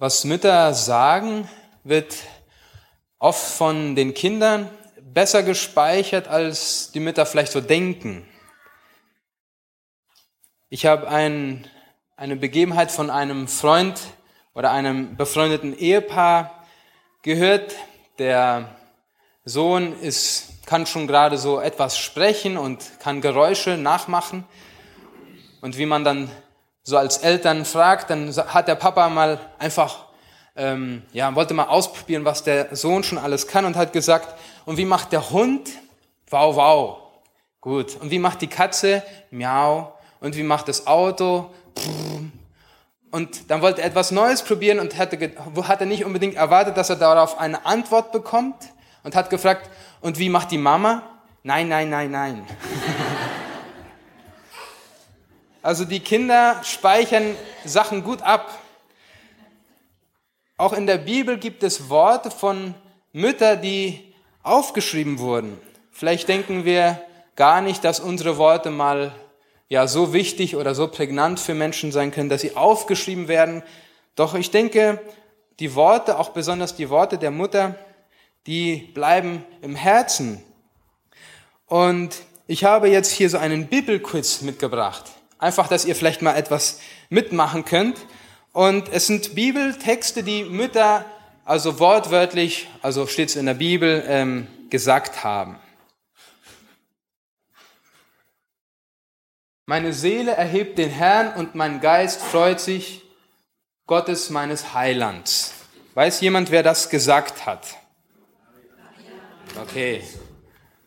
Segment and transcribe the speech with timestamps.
[0.00, 1.48] Was Mütter sagen,
[1.82, 2.14] wird
[3.18, 8.24] oft von den Kindern besser gespeichert, als die Mütter vielleicht so denken.
[10.68, 11.66] Ich habe ein,
[12.16, 14.00] eine Begebenheit von einem Freund
[14.54, 16.64] oder einem befreundeten Ehepaar
[17.22, 17.74] gehört.
[18.20, 18.76] Der
[19.44, 24.44] Sohn ist, kann schon gerade so etwas sprechen und kann Geräusche nachmachen.
[25.60, 26.30] Und wie man dann
[26.88, 30.06] so als Eltern fragt, dann hat der Papa mal einfach,
[30.56, 34.34] ähm, ja, wollte mal ausprobieren, was der Sohn schon alles kann und hat gesagt,
[34.64, 35.68] und wie macht der Hund?
[36.30, 36.98] Wow, wow.
[37.60, 37.96] Gut.
[38.00, 39.02] Und wie macht die Katze?
[39.30, 39.92] Miau.
[40.20, 41.50] Und wie macht das Auto?
[43.10, 45.18] Und dann wollte er etwas Neues probieren und hatte,
[45.64, 48.56] hatte nicht unbedingt erwartet, dass er darauf eine Antwort bekommt
[49.04, 49.68] und hat gefragt,
[50.00, 51.02] und wie macht die Mama?
[51.42, 52.46] Nein, nein, nein, nein.
[55.62, 58.56] Also die Kinder speichern Sachen gut ab.
[60.56, 62.74] Auch in der Bibel gibt es Worte von
[63.12, 65.58] Müttern, die aufgeschrieben wurden.
[65.90, 67.00] Vielleicht denken wir
[67.34, 69.12] gar nicht, dass unsere Worte mal
[69.68, 73.62] ja so wichtig oder so prägnant für Menschen sein können, dass sie aufgeschrieben werden.
[74.14, 75.00] Doch ich denke,
[75.58, 77.74] die Worte, auch besonders die Worte der Mutter,
[78.46, 80.42] die bleiben im Herzen.
[81.66, 82.16] Und
[82.46, 85.04] ich habe jetzt hier so einen Bibelquiz mitgebracht.
[85.38, 87.98] Einfach, dass ihr vielleicht mal etwas mitmachen könnt.
[88.52, 91.04] Und es sind Bibeltexte, die Mütter,
[91.44, 95.58] also wortwörtlich, also steht es in der Bibel, ähm, gesagt haben.
[99.64, 103.02] Meine Seele erhebt den Herrn und mein Geist freut sich
[103.86, 105.52] Gottes meines Heilands.
[105.94, 107.66] Weiß jemand, wer das gesagt hat?
[109.60, 110.02] Okay,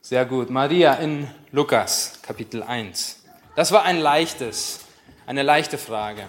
[0.01, 0.49] sehr gut.
[0.49, 3.20] Maria in Lukas, Kapitel 1.
[3.55, 4.79] Das war ein leichtes,
[5.25, 6.23] eine leichte Frage.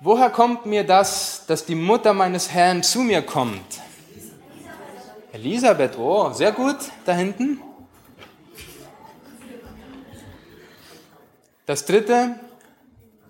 [0.00, 3.80] Woher kommt mir das, dass die Mutter meines Herrn zu mir kommt?
[5.32, 7.60] Elisabeth, oh, sehr gut, da hinten.
[11.64, 12.38] Das dritte,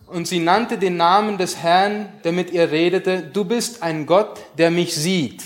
[0.07, 4.41] und sie nannte den Namen des Herrn, der mit ihr redete, du bist ein Gott,
[4.57, 5.45] der mich sieht.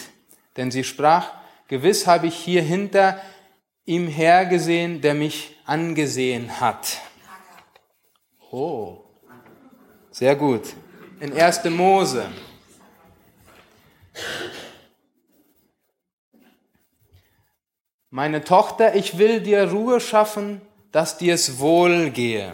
[0.57, 1.31] Denn sie sprach,
[1.69, 3.21] gewiss habe ich hier hinter
[3.85, 7.01] ihm hergesehen, der mich angesehen hat.
[8.51, 9.05] Oh,
[10.11, 10.75] sehr gut.
[11.21, 11.65] In 1.
[11.65, 12.31] Mose.
[18.11, 20.61] Meine Tochter, ich will dir Ruhe schaffen,
[20.91, 22.53] dass dir es wohl gehe.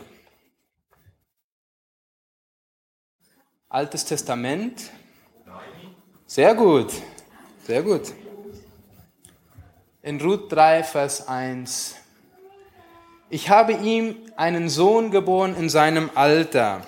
[3.68, 4.90] Altes Testament.
[6.26, 6.92] Sehr gut,
[7.66, 8.12] sehr gut
[10.08, 11.96] in Ruth 3, Vers 1.
[13.28, 16.80] Ich habe ihm einen Sohn geboren in seinem Alter.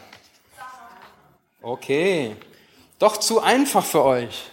[1.61, 2.35] Okay,
[2.99, 4.51] doch zu einfach für euch.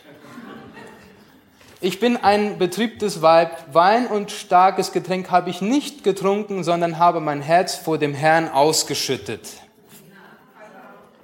[1.80, 7.22] Ich bin ein betriebtes Weib, Wein und starkes Getränk habe ich nicht getrunken, sondern habe
[7.22, 9.48] mein Herz vor dem Herrn ausgeschüttet.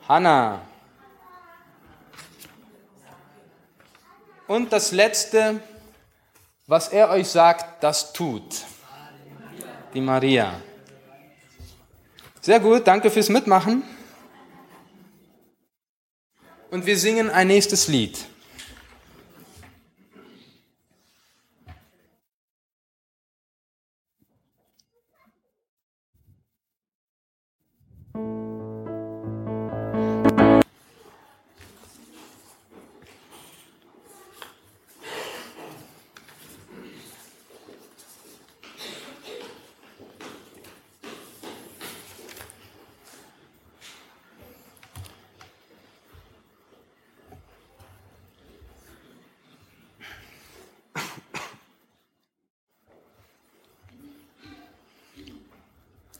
[0.07, 0.61] Hannah.
[4.47, 5.59] Und das letzte,
[6.67, 8.63] was er euch sagt, das tut.
[9.93, 10.59] Die Maria.
[12.41, 13.83] Sehr gut, danke fürs Mitmachen.
[16.71, 18.25] Und wir singen ein nächstes Lied.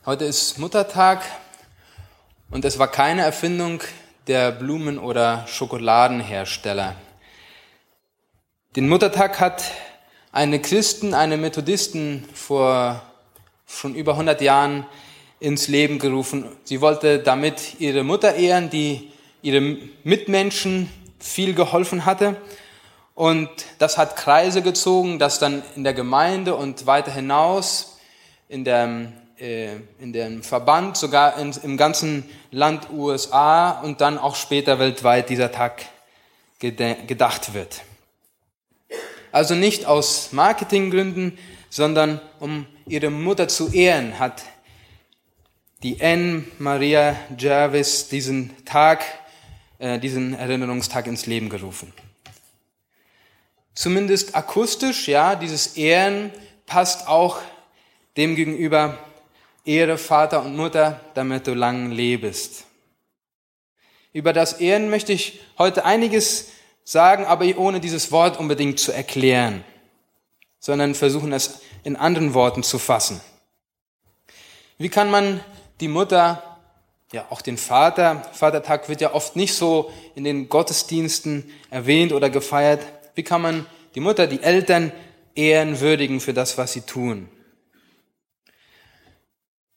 [0.05, 1.21] Heute ist Muttertag
[2.51, 3.79] und es war keine Erfindung
[4.27, 6.97] der Blumen- oder Schokoladenhersteller.
[8.75, 9.63] Den Muttertag hat
[10.33, 13.01] eine Christen, eine Methodisten vor
[13.65, 14.85] schon über 100 Jahren
[15.39, 16.49] ins Leben gerufen.
[16.65, 19.09] Sie wollte damit ihre Mutter ehren, die
[19.41, 19.61] ihre
[20.03, 22.35] Mitmenschen viel geholfen hatte.
[23.15, 23.47] Und
[23.79, 27.99] das hat Kreise gezogen, dass dann in der Gemeinde und weiter hinaus
[28.49, 29.13] in der
[29.43, 35.51] in dem Verband, sogar in, im ganzen Land USA und dann auch später weltweit dieser
[35.51, 35.85] Tag
[36.59, 37.81] gedacht wird.
[39.33, 41.37] Also nicht aus Marketinggründen,
[41.69, 44.43] sondern um ihre Mutter zu ehren, hat
[45.81, 49.03] die Anne Maria Jarvis diesen Tag
[49.79, 51.91] äh, diesen Erinnerungstag ins Leben gerufen.
[53.75, 56.31] Zumindest akustisch, ja, dieses Ehren
[56.65, 57.41] passt auch
[58.15, 58.97] dem gegenüber
[59.65, 62.65] Ehre Vater und Mutter, damit du lang lebst.
[64.11, 66.49] Über das Ehren möchte ich heute einiges
[66.83, 69.63] sagen, aber ohne dieses Wort unbedingt zu erklären,
[70.59, 73.21] sondern versuchen es in anderen Worten zu fassen.
[74.77, 75.39] Wie kann man
[75.79, 76.43] die Mutter,
[77.13, 82.29] ja auch den Vater, Vatertag wird ja oft nicht so in den Gottesdiensten erwähnt oder
[82.29, 82.85] gefeiert,
[83.15, 84.91] wie kann man die Mutter, die Eltern
[85.35, 87.29] ehren, würdigen für das, was sie tun?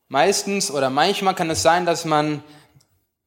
[0.09, 2.43] Meistens oder manchmal kann es sein, dass man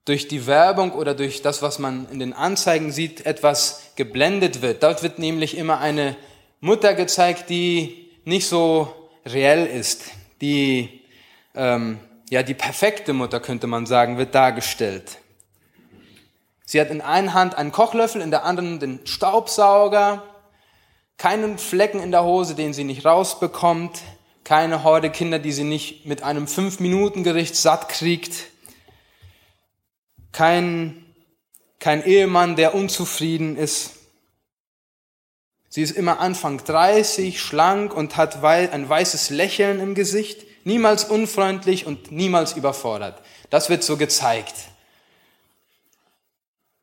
[0.06, 4.82] durch die Werbung oder durch das, was man in den Anzeigen sieht, etwas geblendet wird.
[4.82, 6.16] Dort wird nämlich immer eine
[6.62, 8.94] Mutter gezeigt, die nicht so
[9.26, 10.06] reell ist,
[10.42, 11.02] die
[11.54, 12.00] ähm,
[12.30, 15.18] ja die perfekte Mutter könnte man sagen, wird dargestellt.
[16.66, 20.24] Sie hat in einer Hand einen Kochlöffel, in der anderen den Staubsauger,
[21.18, 24.02] keinen Flecken in der Hose, den sie nicht rausbekommt,
[24.50, 28.48] keine Horde Kinder, die sie nicht mit einem Fünf-Minuten-Gericht satt kriegt,
[30.32, 31.06] kein,
[31.80, 33.92] kein Ehemann, der unzufrieden ist.
[35.70, 41.86] Sie ist immer Anfang 30, schlank und hat ein weißes Lächeln im Gesicht, niemals unfreundlich
[41.86, 43.22] und niemals überfordert.
[43.52, 44.56] Das wird so gezeigt.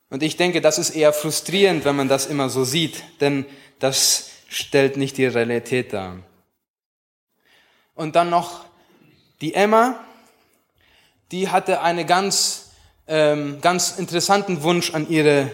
[0.09, 3.45] Und ich denke, das ist eher frustrierend, wenn man das immer so sieht, denn
[3.81, 6.21] das stellt nicht die Realität dar.
[7.97, 8.65] Und dann noch
[9.41, 9.99] die Emma,
[11.33, 12.67] die hatte eine ganz
[13.09, 15.51] ähm, ganz interessanten Wunsch an ihre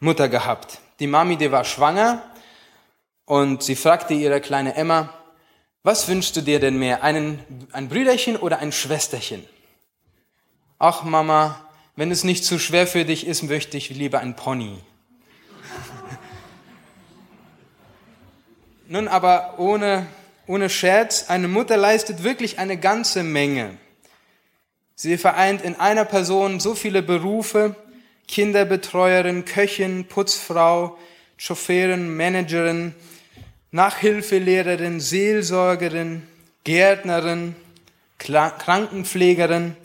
[0.00, 0.80] Mutter gehabt.
[1.00, 2.22] Die Mami, die war schwanger
[3.24, 5.14] und sie fragte ihre kleine Emma,
[5.82, 9.44] was wünschst du dir denn mehr, einen, ein Brüderchen oder ein Schwesterchen?
[10.78, 11.60] Ach Mama,
[11.96, 14.76] wenn es nicht zu schwer für dich ist, möchte ich lieber ein Pony.
[18.88, 20.06] Nun aber ohne,
[20.48, 23.76] ohne Scherz, eine Mutter leistet wirklich eine ganze Menge.
[24.94, 27.76] Sie vereint in einer Person so viele Berufe,
[28.26, 30.98] Kinderbetreuerin, Köchin, Putzfrau,
[31.36, 32.94] Chauffeurin, Managerin,
[33.70, 36.26] Nachhilfelehrerin, Seelsorgerin,
[36.64, 37.54] Gärtnerin,
[38.18, 39.76] Krankenpflegerin.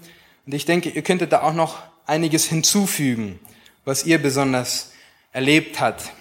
[0.45, 3.39] Und ich denke, ihr könntet da auch noch einiges hinzufügen,
[3.86, 4.92] was ihr besonders
[5.31, 6.12] erlebt hat,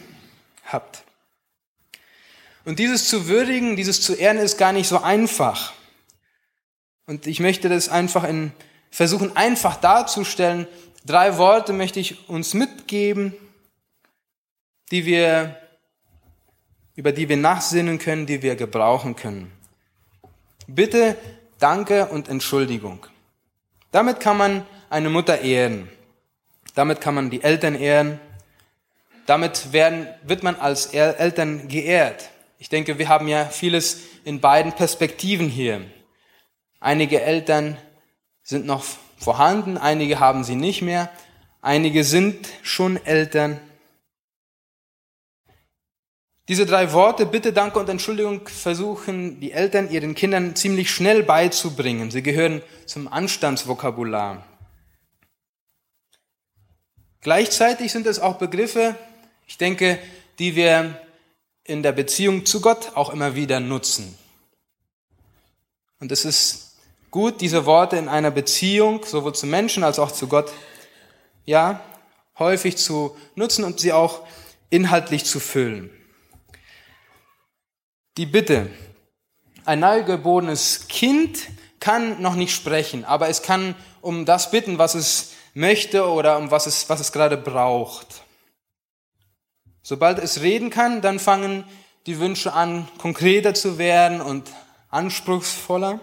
[0.64, 1.02] habt.
[2.64, 5.72] Und dieses zu würdigen, dieses zu ehren, ist gar nicht so einfach.
[7.06, 8.52] Und ich möchte das einfach in
[8.92, 10.68] versuchen einfach darzustellen.
[11.04, 13.34] Drei Worte möchte ich uns mitgeben,
[14.92, 15.56] die wir,
[16.94, 19.50] über die wir nachsinnen können, die wir gebrauchen können.
[20.68, 21.16] Bitte,
[21.58, 23.06] Danke und Entschuldigung.
[23.92, 25.88] Damit kann man eine Mutter ehren.
[26.74, 28.20] Damit kann man die Eltern ehren.
[29.26, 32.30] Damit werden, wird man als Eltern geehrt.
[32.62, 35.80] Ich denke, wir haben ja vieles in beiden Perspektiven hier.
[36.78, 37.76] Einige Eltern
[38.44, 38.84] sind noch
[39.18, 41.10] vorhanden, einige haben sie nicht mehr,
[41.60, 43.58] einige sind schon Eltern.
[46.46, 52.12] Diese drei Worte, Bitte, Danke und Entschuldigung, versuchen die Eltern ihren Kindern ziemlich schnell beizubringen.
[52.12, 54.46] Sie gehören zum Anstandsvokabular.
[57.22, 58.94] Gleichzeitig sind es auch Begriffe,
[59.48, 59.98] ich denke,
[60.38, 60.96] die wir
[61.72, 64.16] in der Beziehung zu Gott auch immer wieder nutzen.
[66.00, 66.76] Und es ist
[67.10, 70.52] gut, diese Worte in einer Beziehung, sowohl zu Menschen als auch zu Gott,
[71.46, 71.80] ja,
[72.38, 74.26] häufig zu nutzen und sie auch
[74.68, 75.90] inhaltlich zu füllen.
[78.18, 78.68] Die Bitte.
[79.64, 81.48] Ein neugeborenes Kind
[81.80, 86.50] kann noch nicht sprechen, aber es kann um das bitten, was es möchte oder um
[86.50, 88.22] was es, was es gerade braucht.
[89.82, 91.64] Sobald es reden kann, dann fangen
[92.06, 94.50] die Wünsche an, konkreter zu werden und
[94.90, 96.00] anspruchsvoller.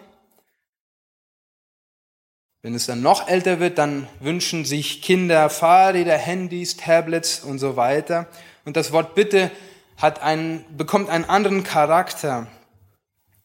[2.62, 7.78] Wenn es dann noch älter wird, dann wünschen sich Kinder Fahrräder, Handys, Tablets und so
[7.78, 8.28] weiter.
[8.66, 9.50] Und das Wort Bitte
[9.96, 12.48] hat einen, bekommt einen anderen Charakter.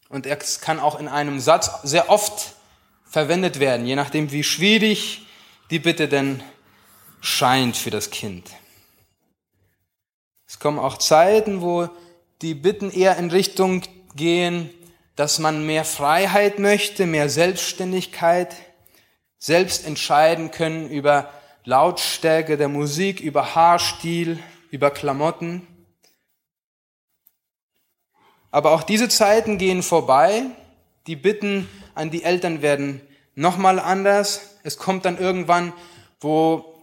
[0.08, 2.54] Und es kann auch in einem Satz sehr oft
[3.04, 5.26] verwendet werden, je nachdem, wie schwierig
[5.70, 6.42] die Bitte denn
[7.20, 8.50] scheint für das Kind.
[10.54, 11.88] Es kommen auch Zeiten, wo
[12.40, 13.82] die Bitten eher in Richtung
[14.14, 14.70] gehen,
[15.16, 18.54] dass man mehr Freiheit möchte, mehr Selbstständigkeit,
[19.36, 21.28] selbst entscheiden können über
[21.64, 24.38] Lautstärke der Musik, über Haarstil,
[24.70, 25.66] über Klamotten.
[28.52, 30.44] Aber auch diese Zeiten gehen vorbei.
[31.08, 33.00] Die Bitten an die Eltern werden
[33.34, 34.60] nochmal anders.
[34.62, 35.72] Es kommt dann irgendwann,
[36.20, 36.73] wo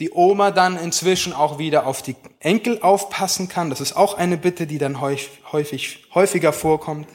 [0.00, 3.70] die Oma dann inzwischen auch wieder auf die Enkel aufpassen kann.
[3.70, 7.08] Das ist auch eine Bitte, die dann häufig, häufiger vorkommt.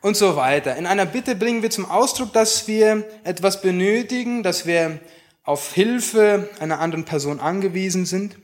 [0.00, 0.76] Und so weiter.
[0.76, 4.98] In einer Bitte bringen wir zum Ausdruck, dass wir etwas benötigen, dass wir
[5.42, 8.36] auf Hilfe einer anderen Person angewiesen sind.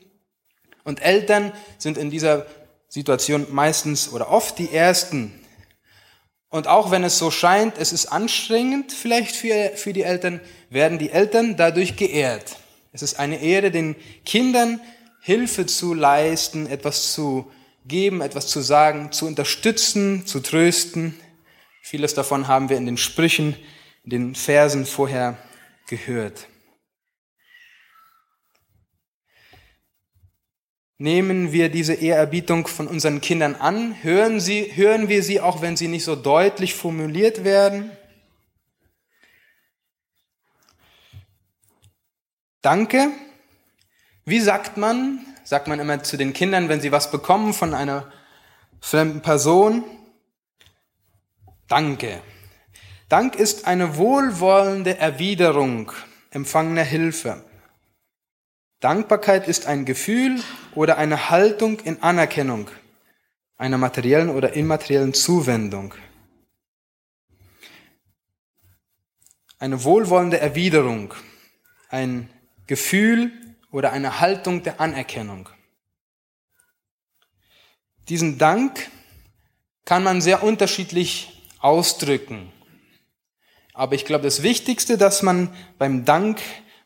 [0.84, 2.46] Und Eltern sind in dieser
[2.88, 5.32] Situation meistens oder oft die Ersten.
[6.48, 10.98] Und auch wenn es so scheint, es ist anstrengend vielleicht für, für die Eltern, werden
[10.98, 12.56] die Eltern dadurch geehrt.
[12.92, 14.80] Es ist eine Ehre, den Kindern
[15.20, 17.50] Hilfe zu leisten, etwas zu
[17.84, 21.18] geben, etwas zu sagen, zu unterstützen, zu trösten.
[21.82, 23.56] Vieles davon haben wir in den Sprüchen,
[24.04, 25.36] in den Versen vorher
[25.88, 26.46] gehört.
[30.98, 34.02] Nehmen wir diese Ehrerbietung von unseren Kindern an?
[34.02, 37.90] Hören, sie, hören wir sie auch, wenn sie nicht so deutlich formuliert werden?
[42.62, 43.10] Danke.
[44.24, 45.24] Wie sagt man?
[45.44, 48.10] Sagt man immer zu den Kindern, wenn sie was bekommen von einer
[48.80, 49.84] fremden Person?
[51.68, 52.22] Danke.
[53.08, 55.92] Dank ist eine wohlwollende Erwiderung
[56.30, 57.44] empfangener Hilfe.
[58.80, 60.42] Dankbarkeit ist ein Gefühl
[60.74, 62.70] oder eine Haltung in Anerkennung
[63.58, 65.94] einer materiellen oder immateriellen Zuwendung.
[69.58, 71.14] Eine wohlwollende Erwiderung,
[71.88, 72.28] ein
[72.66, 73.32] Gefühl
[73.70, 75.48] oder eine Haltung der Anerkennung.
[78.08, 78.90] Diesen Dank
[79.84, 82.52] kann man sehr unterschiedlich ausdrücken.
[83.72, 86.40] Aber ich glaube, das Wichtigste, das man beim Dank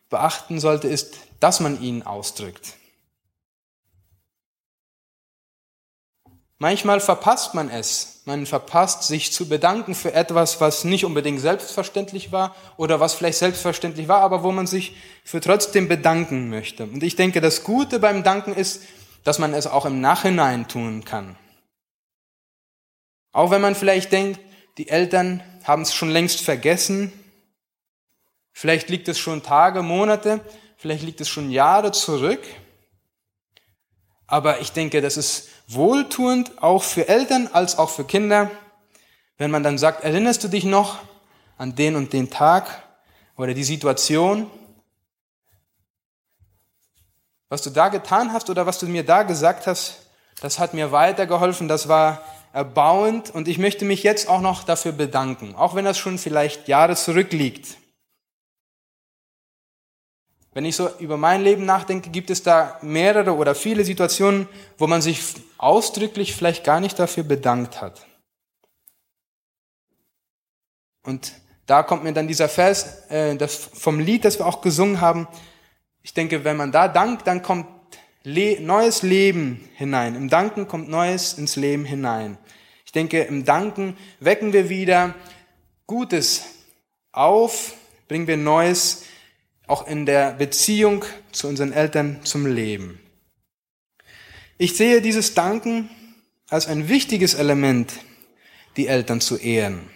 [0.09, 2.75] beachten sollte, ist, dass man ihn ausdrückt.
[6.63, 8.21] Manchmal verpasst man es.
[8.27, 13.39] Man verpasst, sich zu bedanken für etwas, was nicht unbedingt selbstverständlich war oder was vielleicht
[13.39, 14.95] selbstverständlich war, aber wo man sich
[15.25, 16.85] für trotzdem bedanken möchte.
[16.85, 18.83] Und ich denke, das Gute beim Danken ist,
[19.25, 21.37] dass man es auch im Nachhinein tun kann.
[23.33, 24.39] Auch wenn man vielleicht denkt,
[24.77, 27.11] die Eltern haben es schon längst vergessen,
[28.53, 30.41] vielleicht liegt es schon Tage, Monate,
[30.81, 32.41] vielleicht liegt es schon Jahre zurück,
[34.27, 38.51] aber ich denke, das ist wohltuend, auch für Eltern als auch für Kinder,
[39.37, 40.99] wenn man dann sagt, erinnerst du dich noch
[41.59, 42.83] an den und den Tag
[43.37, 44.51] oder die Situation,
[47.51, 50.07] was du da getan hast oder was du mir da gesagt hast,
[50.41, 52.23] das hat mir weitergeholfen, das war
[52.55, 56.69] erbauend und ich möchte mich jetzt auch noch dafür bedanken, auch wenn das schon vielleicht
[56.69, 57.80] Jahre zurückliegt.
[60.53, 64.87] Wenn ich so über mein Leben nachdenke, gibt es da mehrere oder viele Situationen, wo
[64.87, 65.23] man sich
[65.59, 68.05] ausdrücklich vielleicht gar nicht dafür bedankt hat.
[71.05, 71.33] Und
[71.67, 75.29] da kommt mir dann dieser Vers äh, das vom Lied, das wir auch gesungen haben.
[76.03, 77.67] Ich denke, wenn man da dankt, dann kommt
[78.23, 80.15] Le neues Leben hinein.
[80.15, 82.37] Im Danken kommt Neues ins Leben hinein.
[82.85, 85.15] Ich denke, im Danken wecken wir wieder
[85.87, 86.45] Gutes
[87.13, 87.75] auf,
[88.09, 89.05] bringen wir Neues
[89.71, 92.99] auch in der Beziehung zu unseren Eltern zum Leben.
[94.59, 95.89] Ich sehe dieses Danken
[96.49, 97.93] als ein wichtiges Element,
[98.77, 99.89] die Eltern zu ehren.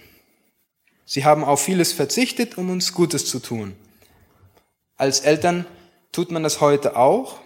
[1.05, 3.77] Sie haben auf vieles verzichtet, um uns Gutes zu tun.
[4.97, 5.67] Als Eltern
[6.13, 7.41] tut man das heute auch.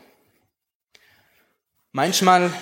[1.92, 2.52] Manchmal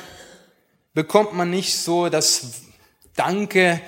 [0.95, 2.63] bekommt man nicht so das
[3.17, 3.81] Danke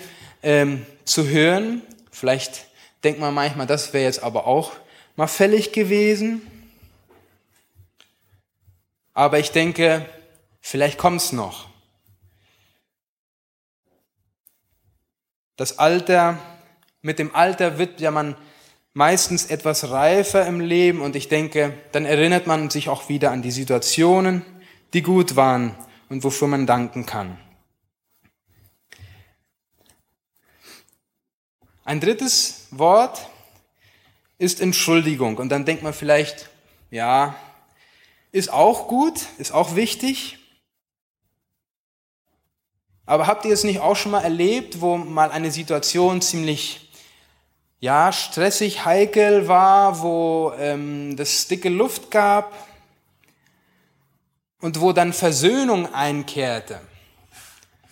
[0.42, 1.82] ähm, zu hören.
[2.10, 2.66] Vielleicht
[3.04, 4.72] denkt man manchmal, das wäre jetzt aber auch
[5.18, 6.42] mal fällig gewesen.
[9.14, 10.08] Aber ich denke,
[10.60, 11.68] vielleicht kommt's noch.
[15.56, 16.38] Das Alter,
[17.02, 18.36] mit dem Alter wird ja man
[18.94, 23.42] meistens etwas reifer im Leben und ich denke, dann erinnert man sich auch wieder an
[23.42, 24.44] die Situationen,
[24.92, 25.74] die gut waren
[26.08, 27.36] und wofür man danken kann.
[31.84, 33.28] Ein drittes Wort,
[34.38, 35.36] ist Entschuldigung.
[35.36, 36.48] Und dann denkt man vielleicht,
[36.90, 37.34] ja,
[38.32, 40.38] ist auch gut, ist auch wichtig.
[43.04, 46.90] Aber habt ihr es nicht auch schon mal erlebt, wo mal eine Situation ziemlich,
[47.80, 52.52] ja, stressig, heikel war, wo ähm, das dicke Luft gab
[54.60, 56.80] und wo dann Versöhnung einkehrte?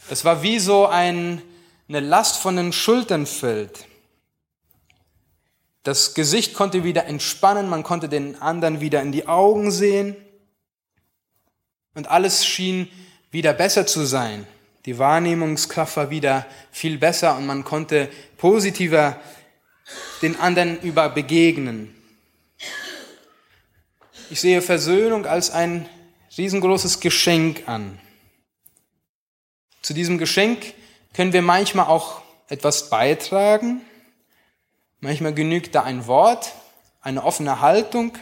[0.09, 1.43] Das war wie so ein,
[1.89, 3.87] eine Last von den Schultern fällt.
[5.87, 10.17] Das Gesicht konnte wieder entspannen, man konnte den anderen wieder in die Augen sehen
[11.95, 12.91] und alles schien
[13.31, 14.49] wieder besser zu sein.
[14.85, 19.21] Die Wahrnehmungskraft war wieder viel besser und man konnte positiver
[20.23, 21.95] den anderen über begegnen.
[24.29, 25.89] ich sehe Versöhnung als ein
[26.37, 28.01] riesengroßes Geschenk an.
[29.83, 30.75] Zu diesem Geschenk
[31.15, 33.83] können wir manchmal auch etwas beitragen.
[35.01, 36.53] Manchmal genügt da ein Wort,
[37.01, 38.17] eine offene Haltung.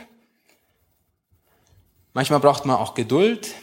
[2.12, 3.54] Manchmal braucht man auch Geduld.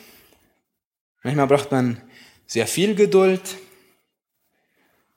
[1.24, 2.02] Manchmal braucht man
[2.48, 3.58] sehr viel Geduld.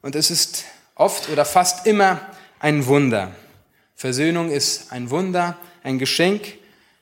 [0.02, 2.20] Und es ist oft oder fast immer
[2.58, 3.34] ein Wunder.
[3.94, 6.58] Versöhnung ist ein Wunder, ein Geschenk,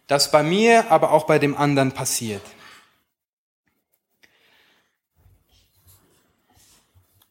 [0.07, 2.43] das bei mir, aber auch bei dem anderen passiert.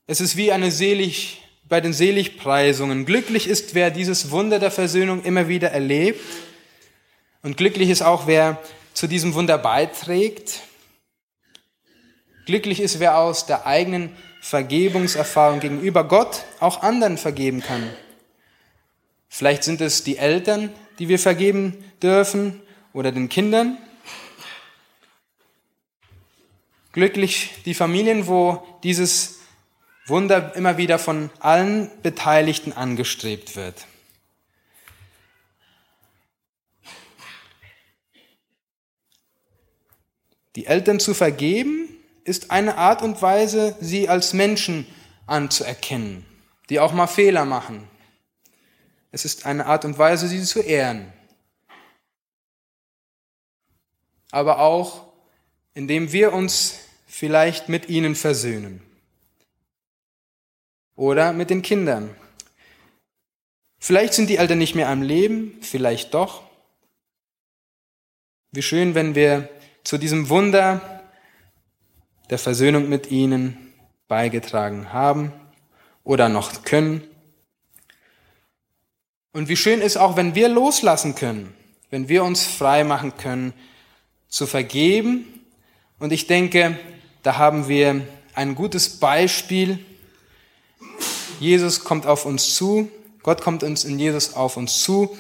[0.07, 1.40] Es ist wie eine selig,
[1.71, 3.05] bei den Seligpreisungen.
[3.05, 6.19] Glücklich ist, wer dieses Wunder der Versöhnung immer wieder erlebt.
[7.43, 8.61] Und glücklich ist auch, wer
[8.93, 10.63] zu diesem Wunder beiträgt.
[12.45, 17.89] Glücklich ist, wer aus der eigenen Vergebungserfahrung gegenüber Gott auch anderen vergeben kann.
[19.29, 22.61] Vielleicht sind es die Eltern, die wir vergeben dürfen
[22.91, 23.77] oder den Kindern.
[26.91, 29.40] Glücklich die Familien, wo dieses
[30.11, 33.87] Wunder immer wieder von allen Beteiligten angestrebt wird.
[40.55, 41.89] Die Eltern zu vergeben
[42.23, 44.85] ist eine Art und Weise, sie als Menschen
[45.25, 46.25] anzuerkennen,
[46.69, 47.87] die auch mal Fehler machen.
[49.11, 51.11] Es ist eine Art und Weise, sie zu ehren.
[54.31, 55.07] Aber auch,
[55.73, 58.90] indem wir uns vielleicht mit ihnen versöhnen.
[61.01, 62.15] Oder mit den Kindern.
[63.79, 66.43] Vielleicht sind die Eltern nicht mehr am Leben, vielleicht doch.
[68.51, 69.49] Wie schön, wenn wir
[69.83, 71.01] zu diesem Wunder
[72.29, 73.73] der Versöhnung mit ihnen
[74.07, 75.33] beigetragen haben
[76.03, 77.03] oder noch können.
[79.33, 81.51] Und wie schön ist auch, wenn wir loslassen können,
[81.89, 83.53] wenn wir uns frei machen können,
[84.27, 85.25] zu vergeben.
[85.97, 86.77] Und ich denke,
[87.23, 89.83] da haben wir ein gutes Beispiel.
[91.41, 92.91] Jesus kommt auf uns zu,
[93.23, 95.17] Gott kommt uns in Jesus auf uns zu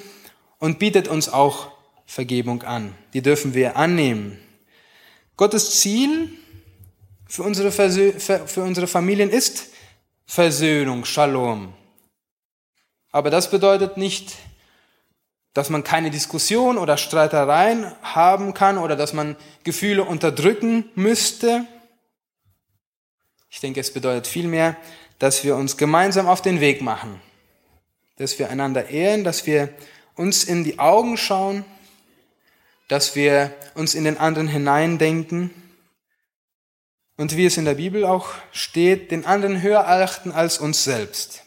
[0.59, 1.71] und bietet uns auch
[2.05, 2.93] Vergebung an.
[3.15, 4.37] Die dürfen wir annehmen.
[5.35, 6.31] Gottes Ziel
[7.27, 9.69] für unsere, Versö für unsere Familien ist
[10.27, 11.73] Versöhnung, Shalom.
[13.11, 14.35] Aber das bedeutet nicht,
[15.53, 21.65] dass man keine Diskussion oder Streitereien haben kann oder dass man Gefühle unterdrücken müsste.
[23.49, 24.77] Ich denke, es bedeutet vielmehr,
[25.21, 27.21] dass wir uns gemeinsam auf den Weg machen,
[28.15, 29.69] dass wir einander ehren, dass wir
[30.15, 31.63] uns in die Augen schauen,
[32.87, 35.51] dass wir uns in den anderen hineindenken
[37.17, 41.43] und wie es in der Bibel auch steht, den anderen höher achten als uns selbst.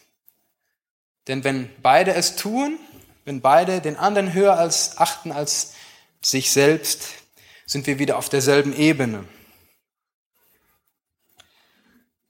[1.26, 2.78] Denn wenn beide es tun,
[3.24, 5.74] wenn beide den anderen höher als achten als
[6.20, 7.08] sich selbst,
[7.66, 9.24] sind wir wieder auf derselben Ebene.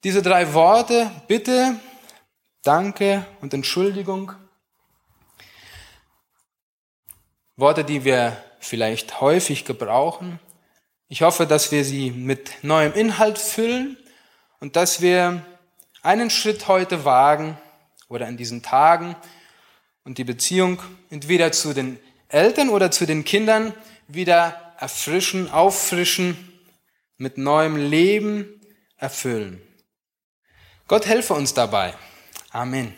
[0.04, 1.80] Diese drei Worte, Bitte,
[2.62, 4.32] Danke und Entschuldigung,
[7.56, 10.40] Worte, die wir vielleicht häufig gebrauchen,
[11.08, 13.96] ich hoffe, dass wir sie mit neuem Inhalt füllen
[14.60, 15.42] und dass wir
[16.02, 17.56] einen Schritt heute wagen
[18.10, 19.16] oder in diesen Tagen
[20.04, 23.72] und die Beziehung entweder zu den Eltern oder zu den Kindern
[24.06, 26.36] wieder erfrischen, auffrischen,
[27.16, 28.60] mit neuem Leben
[28.98, 29.62] erfüllen.
[30.86, 31.94] Gott helfe uns dabei.
[32.50, 32.94] Amen.